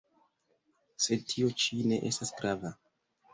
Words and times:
Sed 1.07 1.27
tio 1.33 1.51
ĉi 1.65 1.79
ne 1.93 2.01
estas 2.13 2.33
grava. 2.41 2.73